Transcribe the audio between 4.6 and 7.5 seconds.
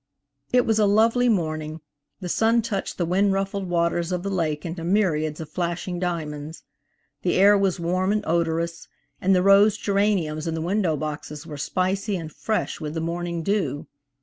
into myriads of flashing diamonds. The